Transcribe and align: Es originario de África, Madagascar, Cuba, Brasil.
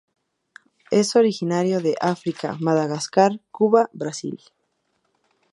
Es 0.89 1.15
originario 1.15 1.79
de 1.79 1.95
África, 1.99 2.57
Madagascar, 2.59 3.39
Cuba, 3.51 3.91
Brasil. 3.93 4.39